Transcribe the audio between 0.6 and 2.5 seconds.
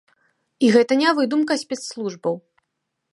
І гэта не выдумка спецслужбаў.